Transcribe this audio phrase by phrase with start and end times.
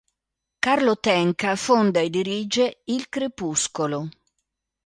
[0.63, 4.09] Carlo Tenca fonda e dirige "Il Crepuscolo".